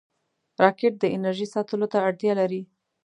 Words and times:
راکټ 0.63 0.93
د 0.99 1.03
انرژۍ 1.15 1.47
ساتلو 1.53 1.87
ته 1.93 1.97
اړتیا 2.07 2.33
لري 2.41 2.61